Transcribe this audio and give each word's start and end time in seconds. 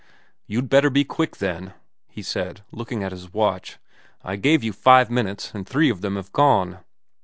'You'd 0.47 0.67
better 0.67 0.89
be 0.89 1.03
quick 1.05 1.37
then,' 1.37 1.75
he 2.07 2.23
said, 2.23 2.61
looking 2.71 3.03
at 3.03 3.11
his 3.11 3.31
watch.' 3.31 3.77
I 4.23 4.35
gave 4.35 4.63
you 4.63 4.73
five 4.73 5.11
minutes, 5.11 5.53
and 5.53 5.67
three 5.69 5.91
of 5.91 6.01
them 6.01 6.15
have 6.15 6.33
gone.' 6.33 6.79